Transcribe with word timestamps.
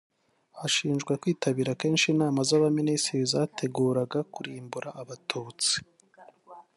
Ashinjwa 0.65 1.11
kwitabira 1.21 1.77
kenshi 1.81 2.05
inama 2.13 2.39
z’abaminisitiri 2.49 3.23
zateguraga 3.33 4.19
kurimbura 4.33 4.89
Abatutsi 5.01 5.75